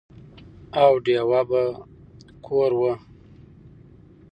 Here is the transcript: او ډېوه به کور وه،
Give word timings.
او 0.83 0.91
ډېوه 1.05 1.41
به 1.49 1.63
کور 2.45 2.71
وه، 2.79 2.93